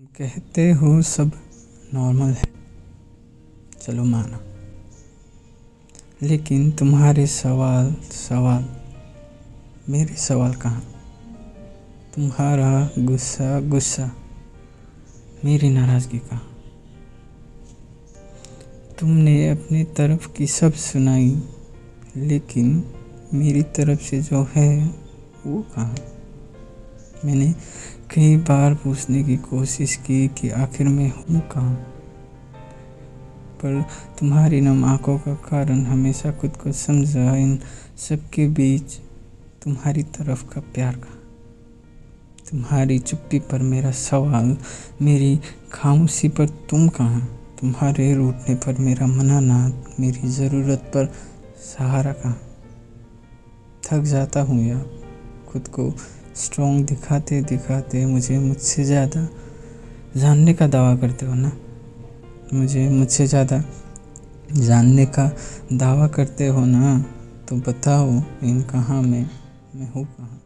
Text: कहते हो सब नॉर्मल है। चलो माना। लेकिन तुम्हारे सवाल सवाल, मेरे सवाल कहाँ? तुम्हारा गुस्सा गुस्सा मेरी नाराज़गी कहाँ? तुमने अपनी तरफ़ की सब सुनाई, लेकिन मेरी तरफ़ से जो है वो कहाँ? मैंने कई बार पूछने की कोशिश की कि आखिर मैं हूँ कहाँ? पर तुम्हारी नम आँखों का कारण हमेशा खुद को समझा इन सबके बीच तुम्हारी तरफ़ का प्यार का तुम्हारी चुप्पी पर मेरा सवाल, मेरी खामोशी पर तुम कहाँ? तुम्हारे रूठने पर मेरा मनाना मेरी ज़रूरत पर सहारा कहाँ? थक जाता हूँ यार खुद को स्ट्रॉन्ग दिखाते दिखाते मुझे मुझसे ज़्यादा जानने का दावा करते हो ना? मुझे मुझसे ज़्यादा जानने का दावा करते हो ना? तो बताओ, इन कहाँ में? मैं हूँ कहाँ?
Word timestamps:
कहते 0.00 0.72
हो 0.72 1.02
सब 1.02 1.32
नॉर्मल 1.94 2.30
है। 2.30 2.44
चलो 3.82 4.04
माना। 4.04 4.40
लेकिन 6.22 6.72
तुम्हारे 6.72 7.26
सवाल 7.26 7.94
सवाल, 8.02 8.64
मेरे 9.88 10.14
सवाल 10.14 10.54
कहाँ? 10.54 10.80
तुम्हारा 12.14 12.90
गुस्सा 12.98 13.60
गुस्सा 13.60 14.12
मेरी 15.44 15.70
नाराज़गी 15.70 16.18
कहाँ? 16.18 16.50
तुमने 19.00 19.48
अपनी 19.48 19.84
तरफ़ 19.84 20.32
की 20.32 20.46
सब 20.46 20.72
सुनाई, 20.72 21.42
लेकिन 22.16 22.84
मेरी 23.34 23.62
तरफ़ 23.62 24.00
से 24.00 24.22
जो 24.22 24.48
है 24.54 24.86
वो 25.46 25.62
कहाँ? 25.62 25.96
मैंने 27.24 27.52
कई 28.14 28.36
बार 28.36 28.74
पूछने 28.74 29.24
की 29.24 29.36
कोशिश 29.36 29.96
की 29.96 30.28
कि 30.28 30.50
आखिर 30.50 30.88
मैं 30.88 31.10
हूँ 31.10 31.40
कहाँ? 31.40 31.74
पर 33.62 33.82
तुम्हारी 34.18 34.60
नम 34.60 34.84
आँखों 34.84 35.18
का 35.18 35.34
कारण 35.34 35.84
हमेशा 35.84 36.32
खुद 36.32 36.56
को 36.56 36.72
समझा 36.72 37.36
इन 37.36 37.58
सबके 37.96 38.48
बीच 38.48 38.94
तुम्हारी 39.64 40.02
तरफ़ 40.02 40.54
का 40.54 40.60
प्यार 40.60 40.94
का 40.94 41.16
तुम्हारी 42.50 42.98
चुप्पी 42.98 43.38
पर 43.38 43.58
मेरा 43.58 43.90
सवाल, 43.90 44.56
मेरी 45.02 45.40
खामोशी 45.72 46.28
पर 46.28 46.48
तुम 46.48 46.88
कहाँ? 46.88 47.38
तुम्हारे 47.60 48.14
रूठने 48.14 48.54
पर 48.54 48.78
मेरा 48.78 49.06
मनाना 49.06 49.82
मेरी 50.00 50.28
ज़रूरत 50.28 50.78
पर 50.78 51.12
सहारा 51.58 52.12
कहाँ? 52.12 52.40
थक 53.84 54.00
जाता 54.00 54.42
हूँ 54.42 54.68
यार 54.68 54.90
खुद 55.48 55.68
को 55.68 55.94
स्ट्रॉन्ग 56.36 56.86
दिखाते 56.86 57.42
दिखाते 57.42 58.06
मुझे 58.06 58.38
मुझसे 58.38 58.84
ज़्यादा 58.84 59.28
जानने 60.16 60.54
का 60.54 60.66
दावा 60.66 60.96
करते 60.96 61.26
हो 61.26 61.34
ना? 61.34 61.52
मुझे 62.54 62.88
मुझसे 62.88 63.26
ज़्यादा 63.26 63.64
जानने 64.52 65.06
का 65.06 65.36
दावा 65.72 66.08
करते 66.08 66.46
हो 66.46 66.64
ना? 66.64 67.04
तो 67.48 67.56
बताओ, 67.56 68.22
इन 68.42 68.62
कहाँ 68.62 69.02
में? 69.02 69.30
मैं 69.74 69.92
हूँ 69.92 70.04
कहाँ? 70.04 70.40